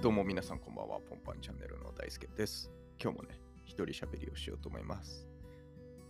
[0.00, 2.72] どうも皆さんこんばんは、ポンパンチャンネルの大輔です。
[2.98, 5.28] 今日もね、一人喋りをしようと思います。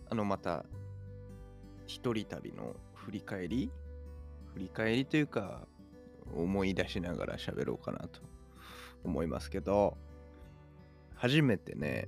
[0.09, 0.65] あの、また、
[1.87, 3.69] 一人旅の振り返り？
[4.53, 5.67] 振り返りというか、
[6.33, 8.21] 思い出しながら喋ろうかなと
[9.03, 9.97] 思いますけど、
[11.15, 12.07] 初めてね、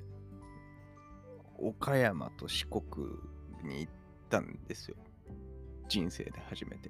[1.57, 2.83] 岡山と四国
[3.61, 3.93] に行っ
[4.29, 4.95] たんですよ。
[5.89, 6.89] 人生で初めて。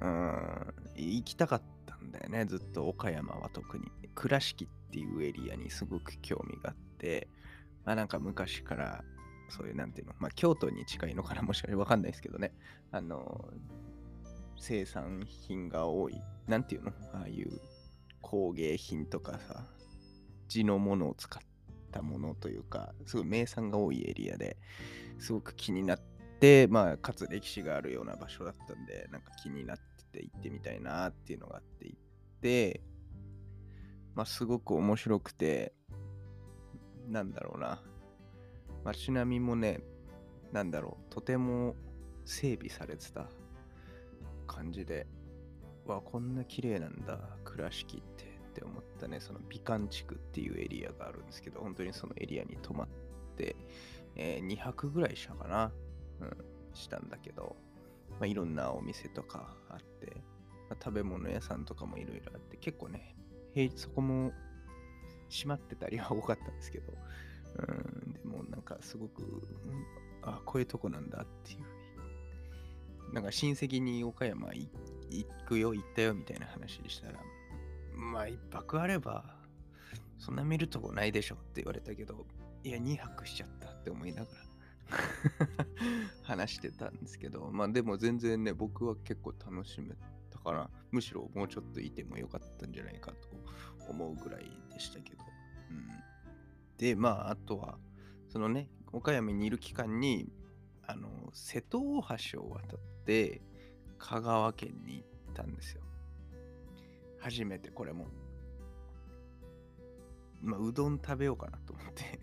[0.00, 1.66] うーん、行きたかった
[2.00, 3.84] んだよね、ずっと岡山は特に。
[4.14, 7.28] 倉敷っていうエリアにすごく興味があって、
[7.84, 9.04] まあなんか昔から
[9.48, 12.52] そういうなんていうの、まあ京都に近いのかな、もしかしてわかんないですけどね。
[12.90, 13.48] あの、
[14.58, 16.92] 生産品が多い、なんていうの？
[17.14, 17.60] ああいう
[18.20, 19.66] 工芸品とかさ、
[20.48, 21.42] 地のものを使っ
[21.90, 24.58] たものというか、すごい名産が多いエリアで
[25.18, 26.00] すごく気になっ
[26.40, 31.98] て、まあ、かつ歴史があるような場所だったんで、なんか気になってって行ってみたいなっていうのがあって行っ
[32.40, 32.82] て、
[34.14, 35.72] まあ、すごく面白くて、
[37.08, 37.82] なんだろうな。
[38.84, 39.80] 街並みもね、
[40.52, 41.76] なんだろう、とても
[42.24, 43.28] 整備されてた
[44.46, 45.06] 感じで、
[45.86, 52.88] わ、こんな綺麗なんだ、倉敷ってって思ったね、その美観地区っていうエリアがあるんですけど、本当にそのエリアに泊まっ
[53.36, 53.54] て、
[54.16, 55.72] えー2泊ぐらいしたかな、
[56.20, 56.36] うん、
[56.74, 57.56] したんだけど、
[58.20, 60.12] まあ、いろんなお店とかあって、
[60.68, 63.16] まあ食べ物屋さんとかもいろいろあって、結構ね、
[63.54, 64.30] 平日そこも
[65.30, 66.92] 閉まってたりは 多かったんですけど、
[67.56, 67.62] う
[68.08, 69.86] ん、でもなんかすごく、うん
[70.22, 73.14] あ、こういうとこなんだっていう。
[73.14, 74.68] なんか親戚に岡山行
[75.46, 77.18] くよ、行ったよみたいな話でしたら、
[77.94, 79.34] まあ一泊あれば、
[80.18, 82.26] そんな見るとこないでしょって言われたけど、
[82.62, 84.49] いや、2泊しちゃったって思いながら
[86.22, 89.94] 話してたんですけど、まあでも全然ね、僕は結構楽しめ
[90.30, 93.28] たから、むしろもうちょっといてもよかったんじゃないかと
[93.88, 95.24] 思うぐらいでしたけど。
[95.70, 95.88] うん、
[96.78, 97.78] で、まああとは、
[98.28, 100.32] そのね、岡山にいる期間に、
[100.86, 102.02] あの、瀬戸大
[102.32, 103.42] 橋を渡って、
[103.98, 105.82] 香川県に行ったんですよ。
[107.18, 108.06] 初めてこれも。
[110.42, 112.20] まあ、うどん食べようかなと思って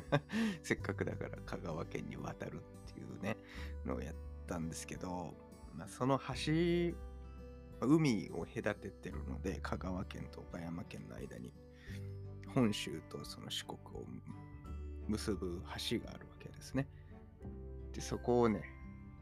[0.62, 3.36] せっかくだから香川県に渡るっていうね
[3.84, 4.14] のをやっ
[4.46, 5.34] たんですけど、
[5.74, 6.94] まあ、その橋
[7.82, 11.52] 海を隔ててるので香川県と岡山県の間に
[12.54, 14.06] 本州とその四国を
[15.08, 16.88] 結ぶ橋があるわけですね。
[17.92, 18.62] でそこをね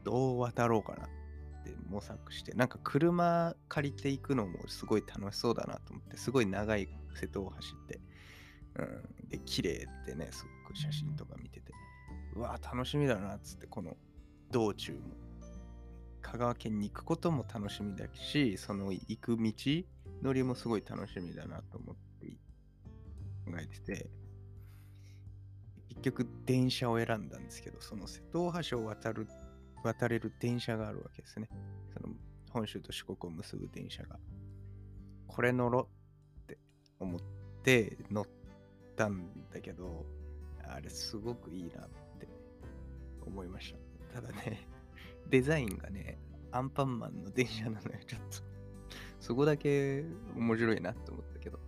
[0.03, 7.99] どう渡ろうかなって模索してなんか車借りていくのもすごい楽しそうだなと思ってすごい長い瀬戸大橋って、
[8.79, 11.71] うん、で綺麗ってねすごく写真とか見てて
[12.35, 13.97] うわ楽しみだなっつってこの
[14.51, 14.99] 道中も
[16.21, 19.53] 香川県に行くことも楽しみだしその行く道
[20.21, 22.27] のりもすごい楽しみだなと思って
[23.45, 24.09] 考えてて
[25.89, 29.27] 結局電車を選んだんですけどその瀬戸大橋を渡る
[29.83, 31.47] 渡れる電車があるわけですね。
[31.93, 32.13] その
[32.51, 34.19] 本州と四国を結ぶ電車が。
[35.27, 35.87] これ乗ろ
[36.43, 36.57] って
[36.99, 37.21] 思っ
[37.63, 38.25] て乗っ
[38.99, 40.05] たんだけど、
[40.67, 41.89] あれすごくいいなっ
[42.19, 42.27] て
[43.25, 43.73] 思いまし
[44.11, 44.21] た。
[44.21, 44.67] ただね、
[45.29, 46.19] デザインがね、
[46.51, 48.43] アンパンマンの電車なのよ、ちょっと。
[49.21, 50.03] そこだけ
[50.35, 51.59] 面白いなって思ったけど。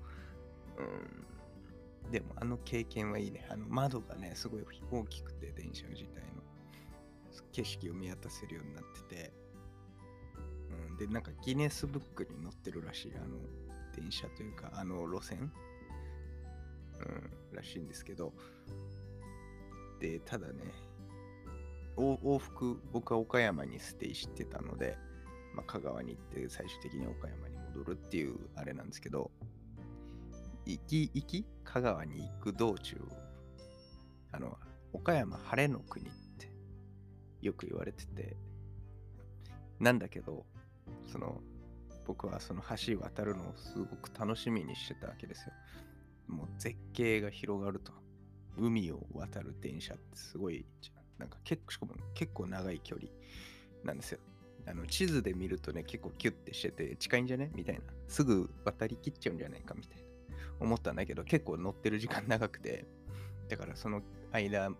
[0.77, 2.11] うん。
[2.11, 3.47] でもあの経験はいいね。
[3.49, 6.41] あの窓がね、すごい大きくて、電車自体の。
[7.53, 9.33] 景色を見渡せるようになってて、
[10.89, 13.37] うん、でなんかギネスブックに載ってるらしいあの
[13.95, 15.51] 電車というかあの路線、
[17.01, 18.33] うん、らしいんですけど。
[20.01, 20.73] でただね
[21.95, 24.97] 往復僕は岡山にステイしてたので、
[25.55, 29.29] まあ、香川に行って最終的に岡山に戻るっていうあれなんですけど
[30.65, 32.97] 行き行き香川に行く道中
[34.31, 34.57] あの
[34.93, 36.51] 岡山晴れの国って
[37.41, 38.35] よく言われてて
[39.79, 40.45] なんだけど
[41.11, 41.41] その
[42.07, 45.53] 僕はその橋渡るのをすごく楽しみにしてたわけですよ。
[46.31, 47.91] もう絶景が広がると。
[48.57, 50.65] 海を渡る電車ってすごい
[51.17, 53.07] なんか結構しかも結構長い距離
[53.83, 54.19] なんですよ。
[54.67, 57.81] あの地図で見るとね結構キュッてしてて近いんじゃねみたいな。
[58.07, 60.03] すぐ渡りきっちゃうんじゃないかみたいな。
[60.59, 62.85] 思ったんだけど結構乗ってる時間長くて。
[63.49, 64.01] だからその
[64.31, 64.71] 間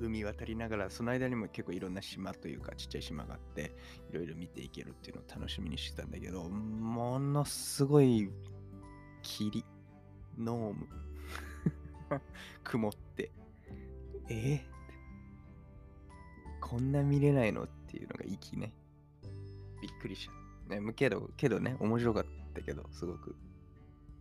[0.00, 3.74] 海渡りながら、その間にも結構いろんな島というか、ちっちゃい島があって、
[4.10, 8.30] いろいろ見ていけるっていうのを楽しみにしてたんだけど、ものすごい
[9.22, 9.64] 霧、
[10.38, 10.88] ノーム、
[12.64, 13.32] 曇って、
[14.28, 14.54] え？
[14.54, 14.60] ー、
[16.60, 17.64] こんな見れないの？
[17.64, 18.72] っていうのが息ね。
[19.82, 20.28] びっくりし
[20.68, 20.80] た。
[20.80, 22.24] ね、けど、けどね、面白かっ
[22.54, 23.34] たけど、すごく。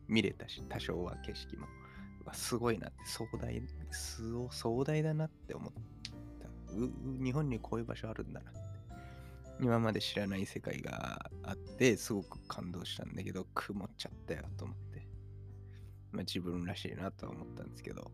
[0.07, 1.67] 見れたし、多少は景色も。
[2.33, 3.61] すごいなって、壮大、
[4.51, 5.71] 壮大だなって思っ
[6.41, 7.23] たう。
[7.23, 8.59] 日本にこういう場所あるんだなって。
[9.59, 14.86] 今まで知らない世界があって、すごく感動したんだけど、曇っちゃったよと思って。
[16.11, 18.11] まあ自分らしいなとは思ったんですけど。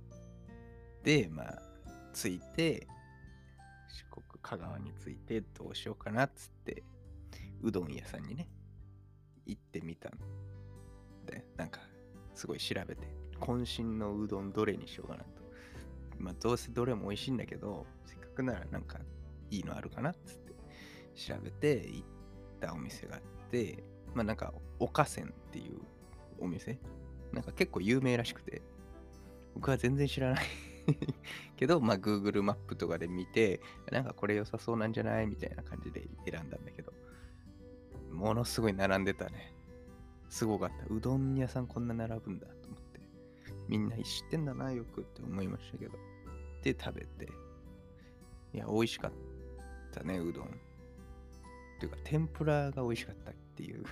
[1.03, 1.61] で、まあ、
[2.13, 2.87] 着いて、
[3.89, 6.83] 四国、香川に着いてどうしようかなっつって、
[7.61, 8.47] うどん屋さんにね、
[9.45, 10.13] 行ってみたん
[11.25, 11.81] で、なんか、
[12.33, 13.07] すごい調べて、
[13.39, 15.43] 渾身のうどんどれにしようかなと。
[16.17, 18.99] まあ、どうせどれも美味しいんだけど、せっかくならなんか
[19.51, 20.53] いいのあるかなっつって
[21.15, 22.07] 調べて行っ
[22.61, 25.79] たお店があって、まあなんか、岡線っていう
[26.39, 26.79] お店
[27.33, 28.61] なんか結構有名らしくて、
[29.55, 30.45] 僕は全然知らない
[31.57, 36.93] けど、まあ Google マップとかで見て、なんかこれ良さそうなんじゃないみたいな感じで選んだんだけど、
[38.11, 39.53] ものすごい並んでたね。
[40.29, 40.93] すごかった。
[40.93, 42.99] うどん屋さんこんな並ぶんだと思って。
[43.67, 45.97] みんな知ってんだな、よくって思いましたけど。
[46.61, 47.31] で、食べて。
[48.53, 49.11] いや、美味しかっ
[49.91, 50.45] たね、うどん。
[50.45, 50.49] っ
[51.79, 53.83] ていうか、天ぷらが美味しかったっていう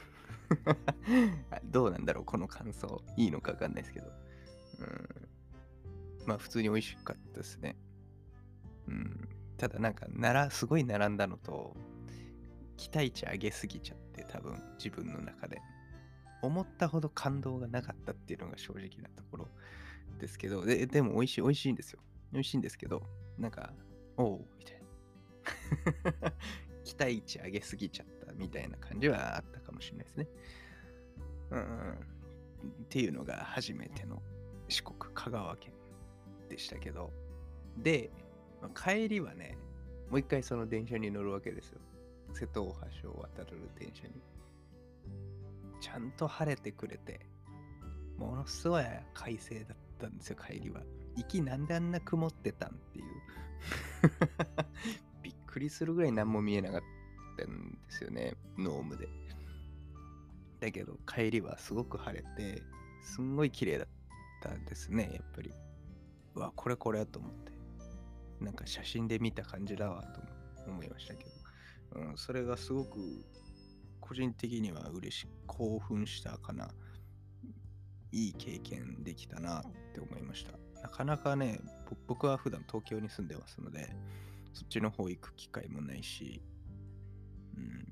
[1.65, 3.03] どうなんだろう、この感想。
[3.17, 4.11] いいのかわかんないですけど。
[4.79, 6.27] うん。
[6.27, 7.75] まあ、普通に美味しかったですね。
[8.87, 9.29] うん。
[9.57, 11.75] ただ、なんか、なら、すごい並んだのと、
[12.81, 15.61] 期待値上げすぎちゃって多分自分の中で
[16.41, 19.47] 思ったほど感動がなかったっていうのが正直なところ
[20.19, 21.99] ですけどででも美味しい美味しいんですよ
[22.33, 23.03] 美味しいんですけど
[23.37, 23.71] なんか
[24.17, 24.81] おうみたい
[26.23, 26.33] な
[26.83, 30.27] 期待値上げすぎちゃったみたいな感じはあったもしれないですね
[31.51, 31.93] うん
[32.83, 34.21] っていうのが初めての
[34.67, 35.73] 四国香川県
[36.49, 37.11] でしたけど
[37.77, 38.11] で、
[38.61, 39.57] まあ、帰りはね
[40.09, 41.79] もう一回その電車に乗るわけですよ
[42.33, 44.13] 瀬戸大橋を渡る電車に。
[45.79, 47.25] ちゃんと晴れてくれて、
[48.17, 50.81] ものすごい快晴だったんですよ、帰りは。
[51.17, 53.05] 行きなんであんな曇ってたんっていう。
[55.23, 56.81] びっくりするぐらい何も見えなかっ
[57.37, 59.09] たんですよね、ノームで。
[60.61, 62.61] だけど帰りはすごく晴れて、
[63.03, 63.87] すんごい綺麗だっ
[64.41, 65.51] たんですね、やっぱり。
[66.35, 67.51] うわ、これこれと思って。
[68.39, 70.21] なんか写真で見た感じだわと
[70.71, 71.31] 思いましたけど。
[71.93, 73.25] うん、それがすごく
[73.99, 76.69] 個人的には嬉しい、興奮したかな。
[78.11, 80.51] いい経験できたなって思いました。
[80.81, 81.59] なかなかね、
[82.07, 83.95] 僕は普段東京に住んでますので、
[84.53, 86.41] そっちの方行く機会もないし、
[87.55, 87.90] うん、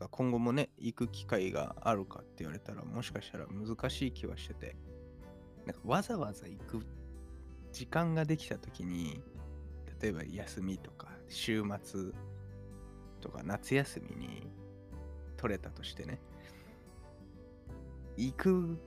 [0.00, 4.76] か今後もね、行く機会があるかって言われたら、もしかしたら難しい気はしてて、
[5.66, 6.86] なんかわざわざ行く
[7.72, 9.22] 時間ができた時に、
[10.00, 12.12] 例えば休みとか週末
[13.20, 14.50] とか夏休みに
[15.36, 16.20] 取れたとしてね、
[18.16, 18.78] 行く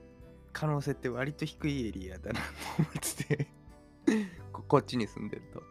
[0.52, 2.46] 可能性って割と低いエリアだなと
[2.78, 3.48] 思ってて
[4.52, 5.62] こっちに住んでると、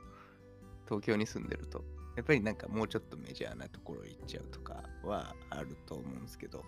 [0.85, 1.83] 東京に住んでると、
[2.15, 6.63] やっぱりなんかもうちょっとメジャーなところ行っちゃうとかはあると思うんですけど、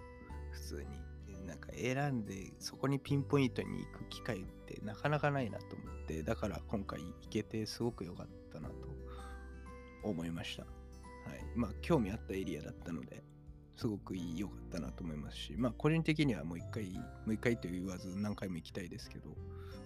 [0.51, 1.15] 普通に。
[1.45, 8.75] なんか選んでそこにピンポイントに行く機会ってなかなかないなと思って、だから今回行けてすごく良かったなと
[10.03, 10.63] 思いました。
[10.63, 10.69] は
[11.35, 13.23] い、まあ興味あったエリアだったので、
[13.75, 19.29] すごく良かったなと思いますし、まあ個人的にはもう一回、もう一回と言わず何回も行きたいですけど、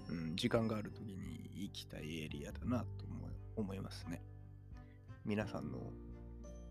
[0.09, 2.85] うん、時間がある時に行きたいエリアだなと
[3.57, 4.21] 思いますね。
[5.25, 5.79] 皆さんの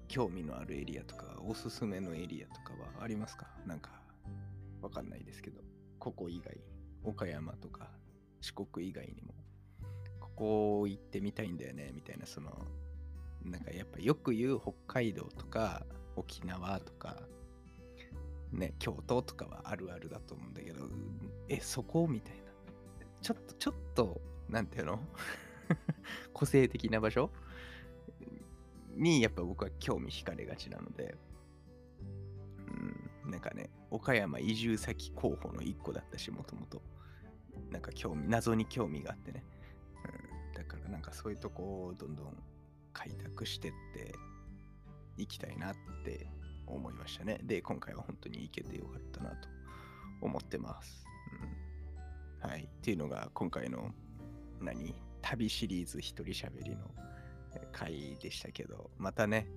[0.09, 3.47] 興味のあるエリアとか、おすすめのエリアとかはありますか？
[3.67, 3.91] なんか、
[4.83, 5.61] わかんないですけど、
[5.99, 6.59] ここ以外、
[7.05, 7.91] 岡山とか
[8.41, 9.35] 四国以外にも、
[10.21, 12.51] ここ行ってみたいんだよね、みたいな、その、
[13.45, 15.83] なんかやっぱよく言う北海道とか
[16.17, 17.17] 沖縄とか
[18.53, 20.85] ね京都とかはあるあるだと思うんだけど
[21.49, 22.07] えそこ？
[22.09, 22.43] みたいな。
[23.21, 25.01] ちょっとちょっとなんていうの？
[26.33, 27.31] 個性的な場所？
[28.99, 31.17] にやっぱ僕は興味惹かれがちなので
[33.25, 36.83] うんなんかね岡山移住先候補の一個だったしもともと
[37.71, 39.45] なんか興味謎に興味があってね、
[40.49, 42.37] うん、だからなんかそういうとこをどんどん
[42.93, 44.15] 開拓してって
[45.17, 45.75] いきたいなっ
[46.05, 46.29] て
[46.67, 47.41] 思いましたね。
[47.43, 49.49] で、今回は本当に行けてよかったなと
[50.21, 51.07] 思ってます。
[52.43, 52.65] うん、はい。
[52.65, 53.91] っていうのが今回の
[54.61, 54.95] 何？
[55.21, 56.79] 旅シリーズ一人喋りの
[57.73, 59.49] 回でしたけど、またね、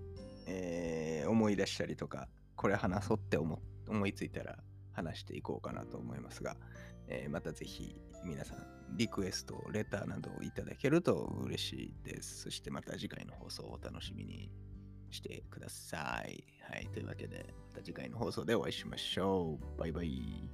[0.47, 3.59] えー、思い出したりとか、これ話そうって思
[4.07, 4.57] いついたら
[4.93, 6.55] 話していこうかなと思いますが、
[7.07, 8.57] えー、またぜひ皆さん
[8.97, 11.15] リクエスト、レターなどをいただけると
[11.45, 12.41] 嬉しいです。
[12.41, 14.51] そしてまた次回の放送をお楽しみに
[15.09, 16.43] してください。
[16.69, 19.79] はい、というわけで、また次回の放送でお会いしましょう。
[19.79, 20.49] バイバイ。